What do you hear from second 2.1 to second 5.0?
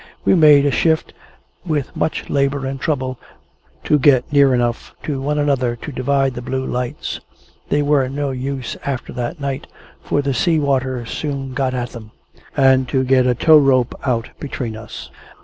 labour and trouble, to get near enough